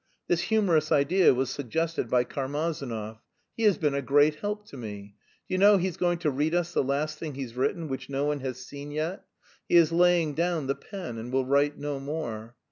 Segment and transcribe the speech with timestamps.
[0.27, 3.19] This humorous idea was suggested by Karmazinov.
[3.55, 5.13] He has been a great help to me.
[5.47, 8.25] Do you know he's going to read us the last thing he's written, which no
[8.25, 9.23] one has seen yet.
[9.69, 12.55] He is laying down the pen, and will write no more.